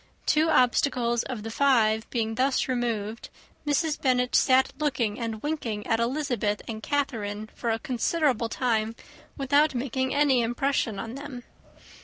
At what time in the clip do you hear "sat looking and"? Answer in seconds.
4.35-5.43